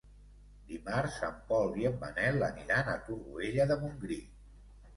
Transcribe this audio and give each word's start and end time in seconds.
Dimarts 0.71 1.17
en 1.27 1.35
Pol 1.51 1.77
i 1.83 1.85
en 1.91 2.01
Manel 2.05 2.47
aniran 2.49 2.91
a 2.97 2.99
Torroella 3.05 3.71
de 3.75 3.81
Montgrí. 3.87 4.21